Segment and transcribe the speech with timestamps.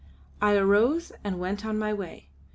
[0.41, 2.27] I arose and went on my way.